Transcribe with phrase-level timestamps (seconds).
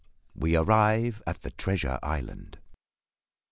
[0.33, 2.57] WE ARRIVE AT THE TREASURE ISLAND.